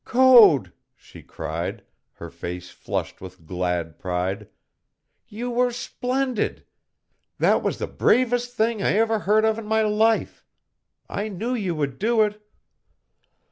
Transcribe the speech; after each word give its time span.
"Code," 0.03 0.73
she 0.95 1.21
cried, 1.21 1.83
her 2.13 2.31
face 2.31 2.71
flushed 2.71 3.21
with 3.21 3.45
glad 3.45 3.99
pride, 3.99 4.47
"you 5.27 5.51
were 5.51 5.69
splendid! 5.71 6.65
That 7.37 7.61
was 7.61 7.77
the 7.77 7.85
bravest 7.85 8.55
thing 8.57 8.81
I 8.81 8.93
ever 8.93 9.19
heard 9.19 9.45
of 9.45 9.59
in 9.59 9.67
my 9.67 9.83
life. 9.83 10.43
I 11.07 11.27
knew 11.29 11.53
you 11.53 11.75
would 11.75 11.99
do 11.99 12.23
it!" 12.23 12.41